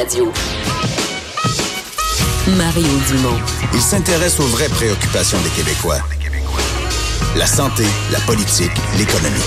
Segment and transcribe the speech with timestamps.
[0.00, 0.32] Radio.
[2.56, 3.38] Mario Dumont.
[3.74, 5.98] Il s'intéresse aux vraies préoccupations des Québécois.
[7.36, 9.44] La santé, la politique, l'économie.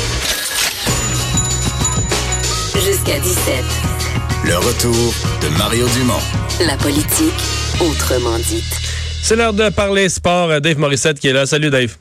[2.76, 3.64] Jusqu'à 17.
[4.46, 6.22] Le retour de Mario Dumont.
[6.68, 7.34] La politique,
[7.80, 8.64] autrement dite.
[9.24, 10.62] C'est l'heure de parler sport.
[10.62, 11.48] Dave Morissette qui est là.
[11.48, 11.96] Salut Dave.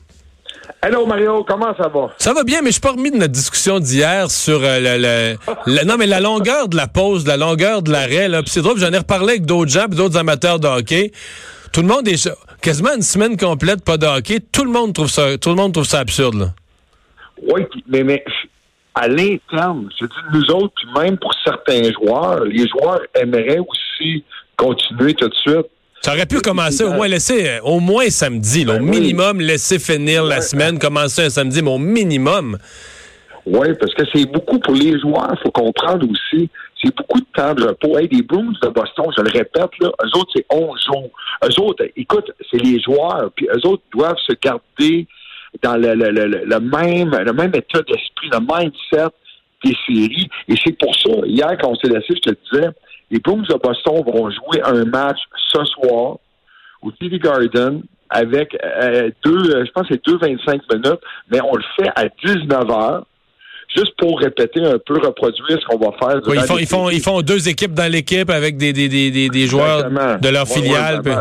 [0.85, 2.09] Hello Mario, comment ça va?
[2.17, 5.37] Ça va bien, mais je suis pas remis de notre discussion d'hier sur euh, le,
[5.65, 8.27] le- non mais la longueur de la pause, la longueur de l'arrêt.
[8.47, 11.11] C'est drôle, j'en ai reparlé avec d'autres gens, d'autres amateurs de hockey.
[11.71, 12.29] Tout le monde est
[12.61, 14.39] quasiment une semaine complète pas de hockey.
[14.51, 16.35] Tout le monde trouve ça, tout le monde trouve ça absurde.
[16.35, 16.47] Là.
[17.47, 18.23] Oui, mais
[18.93, 24.23] à l'interne, je dis nous autres, puis même pour certains joueurs, les joueurs aimeraient aussi
[24.57, 25.67] continuer tout de suite.
[26.07, 28.99] Aurait pu commencer au moins laisser, euh, au moins samedi, là, au Ben oui.
[28.99, 32.57] minimum laisser finir la semaine, commencer un samedi, mais au minimum.
[33.45, 36.49] Oui, parce que c'est beaucoup pour les joueurs, il faut comprendre aussi.
[36.81, 37.97] C'est beaucoup de temps de repos.
[37.97, 41.09] Hey, les Bruins de Boston, je le répète, là, eux autres, c'est 11 jours.
[41.45, 45.07] Eux autres, écoute, c'est les joueurs, puis eux autres doivent se garder
[45.61, 49.13] dans le, le, le, le- le même, le même état d'esprit, le mindset
[49.63, 50.29] des séries.
[50.49, 52.67] Et c'est pour ça, hier, quand on s'est laissé, je te disais,
[53.13, 55.19] les Bruins de Boston vont jouer un match
[55.51, 56.17] ce soir
[56.81, 60.99] au TV Garden avec euh, deux, euh, je pense que c'est 2,25 minutes,
[61.31, 63.05] mais on le fait à 19 heures,
[63.75, 66.21] juste pour répéter un peu, reproduire ce qu'on va faire.
[66.25, 66.95] Oui, ils, font, les ils, font, séries.
[66.97, 69.89] ils font deux équipes dans l'équipe avec des, des, des, des, des joueurs
[70.19, 71.01] de leur filiale.
[71.03, 71.13] puis-.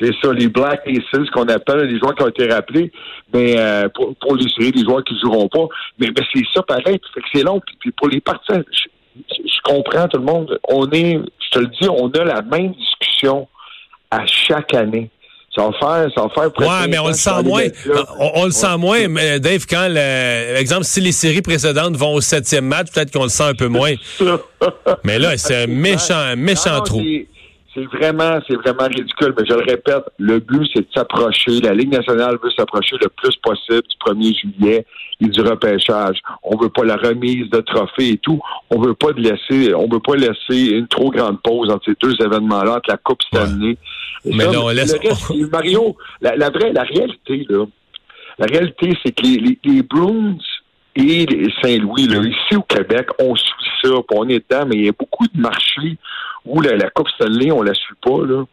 [0.00, 2.90] C'est ça, les Black Aces qu'on appelle, les joueurs qui ont été rappelés,
[3.32, 5.68] mais euh, pour, pour les séries, les joueurs qui ne joueront pas.
[5.98, 6.98] Mais, mais c'est ça pareil,
[7.32, 7.60] c'est long.
[7.64, 8.64] Puis, puis pour les partisans,
[9.16, 10.58] je, comprends tout le monde.
[10.68, 13.48] On est, je te le dis, on a la même discussion
[14.10, 15.10] à chaque année.
[15.56, 17.62] Ça va faire, ça va faire Ouais, mais on le sent moins.
[18.18, 22.14] On, on le sent moins, mais Dave, quand, le, exemple, si les séries précédentes vont
[22.14, 23.94] au septième match, peut-être qu'on le sent un peu moins.
[25.04, 27.02] Mais là, c'est un méchant, un méchant Non, trou.
[27.74, 31.60] C'est- vraiment, c'est vraiment ridicule, mais je le répète, le but, c'est de s'approcher.
[31.60, 34.86] La Ligue nationale veut s'approcher le plus possible du 1er juillet
[35.20, 36.18] et du repêchage.
[36.42, 38.40] On veut pas la remise de trophées et tout.
[38.70, 41.94] On veut pas de laisser, on veut pas laisser une trop grande pause entre ces
[42.00, 43.76] deux événements-là, entre la Coupe Stanley.
[44.24, 47.64] Mais ça, là, on laisse- le reste, Mario, la, la vraie, la réalité, là,
[48.38, 50.36] la réalité, c'est que les, les, les Bruins
[50.96, 53.52] et les Saint-Louis, là, ici au Québec, on suit
[53.82, 55.96] ça, puis on est dedans, mais il y a beaucoup de marchés
[56.44, 58.44] où la, la Coupe Stanley, on la suit pas, là.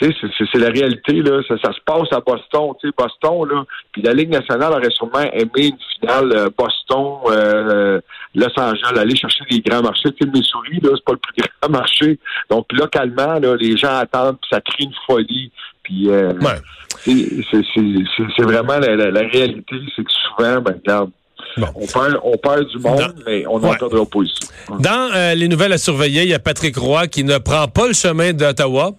[0.00, 0.12] C'est-
[0.58, 1.40] la réalité, là.
[1.46, 3.64] Ça, ça se passe à Boston, tu sais, Boston, là.
[3.92, 8.00] Puis la Ligue nationale aurait sûrement aimé une finale euh, Boston, euh,
[8.34, 10.10] Los Angeles, aller chercher les grands marchés.
[10.12, 12.18] Tu sais, le Missouri, là, c'est pas le plus grand marché.
[12.50, 15.52] Donc, localement, là, les gens attendent, puis ça crée une folie.
[15.84, 16.58] Puis, euh, Ouais.
[17.04, 21.10] c'est vraiment la, la- la réalité, c'est que souvent, ben, regarde,
[21.56, 21.66] Bon.
[21.76, 23.76] on perd, on perd du monde, Dans- mais on Ouais.
[23.78, 24.34] perdra pas ici.
[24.80, 27.86] Dans euh, les nouvelles à surveiller, il y a Patrick Roy qui ne prend pas
[27.86, 28.92] le chemin d'Ottawa.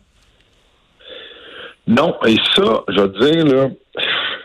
[1.88, 3.70] Non, et ça, je veux dire, là,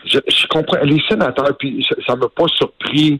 [0.05, 0.77] je, je comprends.
[0.83, 3.19] Les sénateurs, puis ça ne m'a pas surpris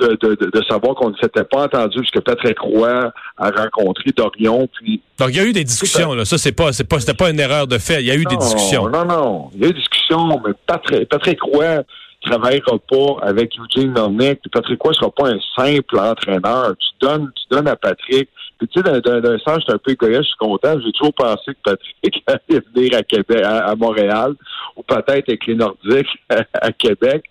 [0.00, 4.12] de, de, de, de savoir qu'on ne s'était pas entendu puisque Patrick Roy a rencontré
[4.16, 6.24] Dorion, puis Donc, il y a eu des discussions, là.
[6.24, 8.00] Ça, c'est pas, c'est pas, c'était pas une erreur de fait.
[8.00, 8.88] Il y a eu des discussions.
[8.88, 9.50] Non, non.
[9.54, 11.82] Il y a eu des discussions, mais Patrick, Patrick Roy
[12.28, 14.40] travaillera pas avec Eugene Melnick.
[14.40, 16.74] puis Patrick Roy sera pas un simple entraîneur.
[16.76, 18.28] Tu donnes, tu donnes à Patrick.
[18.58, 20.74] Puis tu sais, d'un- sens, je suis un peu égoïste, je suis content.
[20.84, 24.34] J'ai toujours pensé que Patrick allait venir à Québec, à, Montréal,
[24.76, 27.24] ou peut-être avec les Nordiques à, à Québec.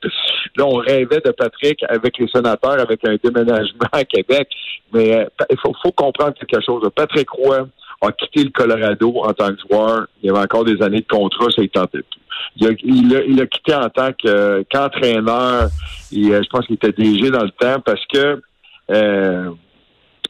[0.56, 4.48] Là, on rêvait de Patrick avec les sénateurs, avec un déménagement à Québec.
[4.94, 6.88] Mais euh, il faut, faut comprendre quelque chose.
[6.96, 7.68] Patrick Roy
[8.02, 10.08] a quitté le Colorado en tant que joueur.
[10.22, 12.22] Il y avait encore des années de contrat, ça ne tentait plus.
[12.58, 15.70] Il a, il il quitté en tant que- qu'entraîneur
[16.32, 18.42] euh, je pense qu'il était DG dans le temps parce que
[18.92, 19.50] euh,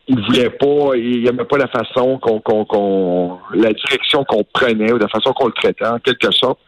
[0.08, 5.10] il voulait pas, il n'aimait pas la façon qu'on, la direction qu'on prenait ou la
[5.10, 6.60] façon qu'on le traitait en quelque sorte.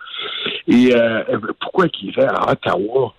[0.68, 1.24] Et euh,
[1.62, 3.14] pourquoi qu'il irait à Ottawa?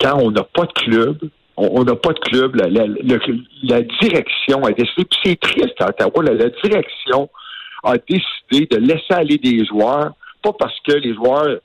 [0.00, 1.18] Quand on n'a pas de club?
[1.56, 2.56] On n'a pas de club.
[2.56, 7.30] La, direction a décidé, puis c'est triste à Ottawa, la, direction
[7.82, 11.58] a décidé de laisser aller des joueurs, pas parce que les joueurs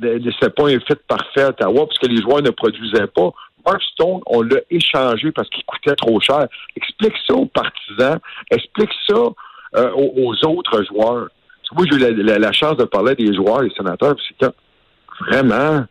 [0.00, 3.30] ne laissaient pas un fit parfait à Ottawa, parce que les joueurs ne produisaient pas.
[3.66, 3.82] Mark
[4.26, 6.46] on l'a échangé parce qu'il coûtait trop cher.
[6.76, 8.18] Explique ça aux partisans,
[8.50, 9.16] explique ça
[9.76, 11.28] euh, aux, autres joueurs.
[11.28, 14.52] Parce que Moi, j'ai eu la, chance de parler des joueurs, des sénateurs, c'est que
[15.20, 15.84] vraiment,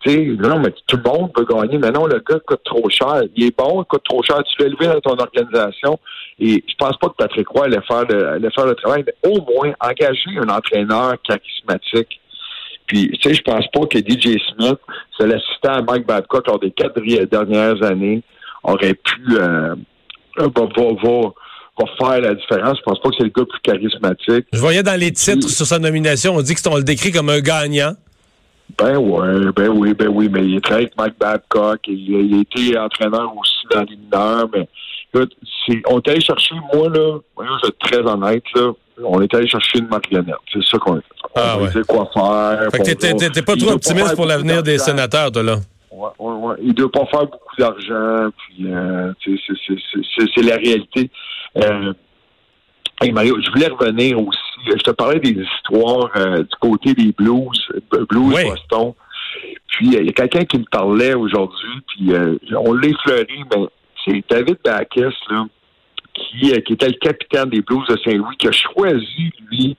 [0.00, 2.88] tu sais, non, mais tout le monde peut gagner, mais non, le gars coûte trop
[2.88, 3.22] cher.
[3.36, 4.42] Il est bon, il coûte trop cher.
[4.44, 5.98] Tu l'as élevé dans ton organisation.
[6.38, 9.30] Et je pense pas que Patrick Roy allait faire le, allait faire le travail, mais
[9.30, 12.20] au moins engager un entraîneur charismatique.
[12.86, 14.78] Puis, tu sais, je pense pas que DJ Smith,
[15.18, 18.22] c'est l'assistant à Mike Babcock lors des quatre dernières années,
[18.64, 19.74] aurait pu euh,
[20.38, 21.32] euh, va, va, va,
[21.78, 22.78] va faire la différence.
[22.78, 24.46] Je pense pas que c'est le gars plus charismatique.
[24.50, 27.40] Je voyais dans les titres sur sa nomination, on dit qu'on le décrit comme un
[27.40, 27.92] gagnant.
[28.78, 31.80] Ben ouais, ben oui, ben oui, mais il est très avec Mike Babcock.
[31.86, 34.68] Il, il a été entraîneur aussi dans les mineurs, mais
[35.12, 35.32] écoute,
[35.88, 38.72] on est allé chercher, moi, là, moi, je vais être très honnête, là,
[39.04, 40.34] on est allé chercher une marionnette.
[40.52, 41.06] C'est ça qu'on a fait.
[41.34, 41.70] Ah, on ouais.
[41.86, 42.70] quoi faire.
[42.70, 45.56] Fait que t'es- pas trop optimiste pour l'avenir des sénateurs, toi, là?
[45.92, 46.54] Ouais, ouais, ouais.
[46.62, 51.10] Il ne doit pas faire beaucoup d'argent, puis euh, c'est- la réalité.
[51.56, 51.92] Euh,
[53.02, 54.38] hey Mario, je voulais revenir aussi.
[54.66, 58.44] Je te parlais des histoires euh, du côté des Blues, euh, Blues Oui.
[58.44, 58.94] Boston.
[59.68, 63.26] Puis euh, il y a quelqu'un qui me parlait aujourd'hui, puis euh, on l'a effleuré,
[63.54, 63.66] mais
[64.04, 65.46] c'est David Backus, là,
[66.14, 69.76] qui, euh, qui était le capitaine des Blues de Saint-Louis, qui a choisi, lui,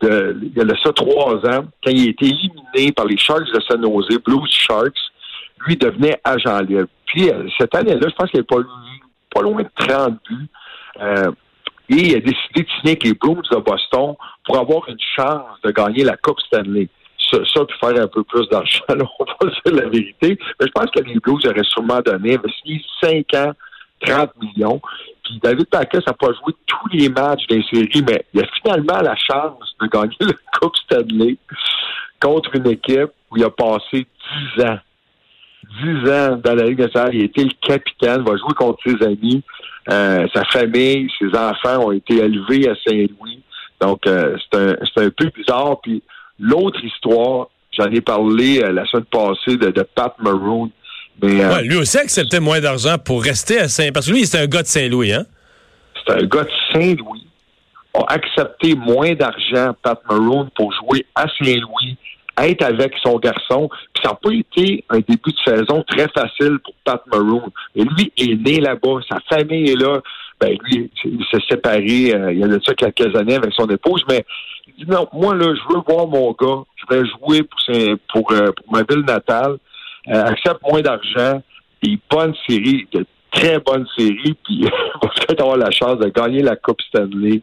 [0.00, 3.16] de, il y a de ça trois ans, quand il a été éliminé par les
[3.16, 4.98] Sharks de San Jose, Blues Sharks,
[5.66, 6.88] lui devenait agent libre.
[7.06, 8.56] Puis cette année-là, je pense qu'il n'y pas,
[9.34, 10.48] pas loin de 30 buts.
[11.88, 15.60] Et il a décidé de signer avec les Blues de Boston pour avoir une chance
[15.62, 16.88] de gagner la Coupe Stanley.
[17.30, 20.38] Ça, ça puis faire un peu plus d'argent, on va dire la vérité.
[20.60, 22.34] Mais je pense que les Blues auraient sûrement donné.
[22.34, 23.52] Avait signé 5 ans,
[24.00, 24.80] 30 millions.
[25.24, 29.00] Puis David Paquet n'a pas joué tous les matchs des séries, mais il a finalement
[29.00, 31.36] la chance de gagner la Coupe Stanley
[32.20, 34.06] contre une équipe où il a passé
[34.56, 34.78] 10 ans.
[35.82, 37.14] 10 ans dans la Ligue nationale.
[37.14, 39.42] Il a été le capitaine, va jouer contre ses amis.
[39.90, 43.42] Euh, sa famille, ses enfants ont été élevés à Saint-Louis.
[43.80, 45.80] Donc, euh, c'est un, un peu bizarre.
[45.82, 46.02] Puis
[46.38, 50.70] l'autre histoire, j'en ai parlé euh, la semaine passée de, de Pat Maroon.
[51.22, 53.90] Mais Ouais, lui aussi acceptait moins d'argent pour rester à Saint...
[53.92, 55.24] Parce que lui, c'est un gars de Saint-Louis, hein?
[56.06, 57.26] c'est un gars de Saint-Louis.
[57.94, 61.96] A accepté moins d'argent, Pat Maroon, pour jouer à Saint-Louis,
[62.42, 63.68] être avec son garçon.
[63.94, 67.50] Puis ça n'a pas été un début de saison très facile pour Pat Maroon.
[67.74, 70.00] Et lui est né là-bas, sa famille est là.
[70.38, 73.66] Ben lui, il s'est séparé euh, il y a de ça quelques années avec son
[73.68, 74.22] épouse, mais
[74.66, 77.58] il dit non, moi là, je veux voir mon gars, je vais jouer pour,
[78.12, 79.56] pour, euh, pour ma ville natale,
[80.08, 81.42] euh, accepte moins d'argent,
[81.82, 84.64] et bonne série, de très bonne série, puis
[85.02, 87.40] va peut-être avoir la chance de gagner la Coupe Stanley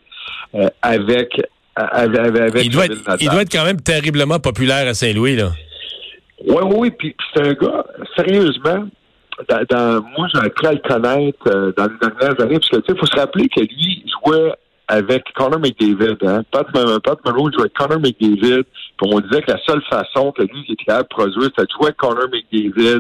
[0.84, 1.42] avec,
[1.76, 5.52] avec, avec Il doit, être, il doit être quand même terriblement populaire à Saint-Louis, là.
[6.46, 6.92] Oui, oui, oui.
[6.92, 7.86] Puis c'est un gars,
[8.16, 8.88] sérieusement,
[9.50, 12.78] dans, dans- moi, j'ai appris à le connaître euh, dans les dernières années, parce que,
[12.78, 14.54] tu sais, il faut se rappeler que lui jouait
[14.88, 16.18] avec Connor McDavid.
[16.24, 16.44] Hein?
[16.52, 16.68] Pat,
[17.04, 18.64] Pat Maroon jouait avec Connor McDavid.
[18.98, 21.72] Puis on disait que la seule façon que lui était capable de produire, c'était de
[21.72, 23.00] jouer avec Connor McDavid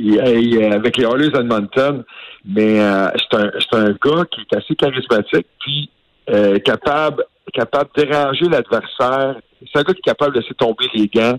[0.00, 2.04] euh, avec les Oilers Edmonton.
[2.44, 5.90] Mais euh, c'est un, c'est un gars qui est assez charismatique, puis
[6.30, 9.36] euh, capable, capable de déranger l'adversaire.
[9.60, 11.38] C'est un gars qui est capable de laisser tomber les gants.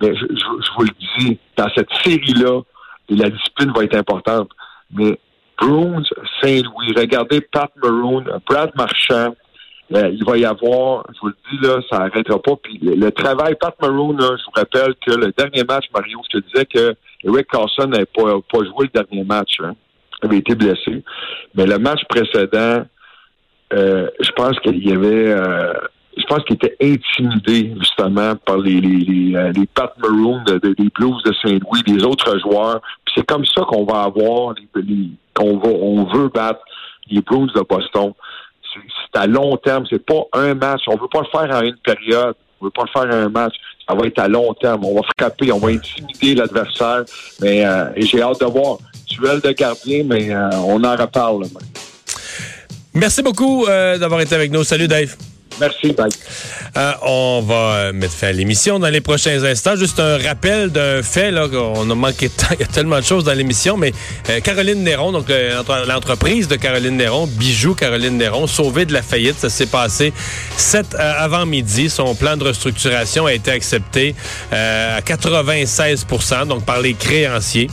[0.00, 0.24] Mais je,
[0.76, 2.60] vous le dis, dans cette série-là,
[3.08, 4.50] la discipline va être importante.
[4.92, 5.18] Mais
[5.58, 6.02] Bruins,
[6.40, 9.34] Saint-Louis, regardez Pat Maroon, Brad Marchand,
[9.94, 12.56] euh, il va y avoir, je vous le dis, là, ça n'arrêtera pas.
[12.62, 16.38] Puis le, travail, Pat Maroon, là, je vous rappelle que le dernier match, Mario, je
[16.38, 16.94] te disais que
[17.24, 19.56] Eric Carlson n'avait pas, pas joué le dernier match.
[19.64, 19.72] Hein.
[20.22, 21.02] Il avait été blessé.
[21.54, 22.84] Mais le match précédent,
[23.72, 25.72] euh, je pense qu'il y avait euh,
[26.16, 30.58] je pense qu'il était intimidé justement par les les, les, euh, les Pat Maroon de-
[30.58, 32.80] de- des Blues de Saint-Louis, des autres joueurs.
[33.14, 36.60] C'est comme ça qu'on va avoir les, qu'on va on veut battre
[37.10, 38.12] les Blues de Boston.
[38.74, 40.82] C'est à long terme, c'est pas un match.
[40.88, 42.34] On veut pas le faire en une période.
[42.60, 43.54] On veut pas le faire en un match.
[43.88, 44.84] Ça va être à long terme.
[44.84, 47.04] On va frapper, on va intimider l'adversaire.
[47.40, 48.78] Mais euh, et j'ai hâte de voir.
[49.08, 51.42] Duel de gardien, mais euh, on en reparle.
[51.44, 51.48] là.
[52.94, 54.64] Merci beaucoup euh, d'avoir été avec nous.
[54.64, 55.16] Salut, Dave.
[55.60, 56.08] Merci, bye.
[56.76, 59.74] Euh, on va euh, mettre fin à l'émission dans les prochains instants.
[59.76, 62.46] Juste un rappel d'un fait, là, qu'on a manqué de temps.
[62.54, 63.92] Il y a tellement de choses dans l'émission, mais
[64.30, 69.02] euh, Caroline Néron, donc l'entre- l'entreprise de Caroline Néron, Bijoux Caroline Néron, sauvée de la
[69.02, 69.38] faillite.
[69.38, 70.12] Ça s'est passé
[70.56, 71.90] 7 avant-midi.
[71.90, 74.14] Son plan de restructuration a été accepté
[74.52, 76.06] à 96
[76.46, 77.68] donc par les créanciers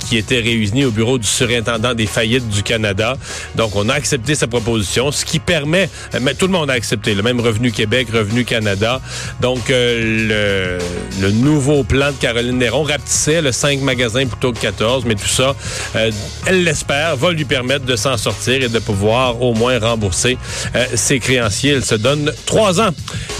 [0.00, 3.16] qui étaient réunis au bureau du surintendant des faillites du Canada.
[3.54, 5.88] Donc, on a accepté sa proposition, ce qui permet,
[6.20, 9.00] mais tout le monde a accepté, le même Revenu Québec, Revenu Canada.
[9.40, 10.78] Donc, euh,
[11.20, 15.28] le, nouveau plan de Caroline Néron rapetissait le 5 magasins plutôt que 14, mais tout
[15.28, 15.54] ça,
[15.96, 16.10] euh,
[16.46, 20.38] elle l'espère, va lui permettre de s'en sortir et de pouvoir au moins rembourser
[20.74, 21.72] euh, ses créanciers.
[21.72, 22.90] Elle se donne trois ans.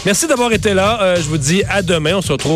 [0.04, 1.14] Merci d'avoir été là.
[1.16, 2.16] Je vous dis à demain.
[2.16, 2.52] On se retrouve